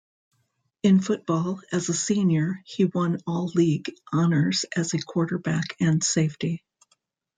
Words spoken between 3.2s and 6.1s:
All-League honors as a quarterback and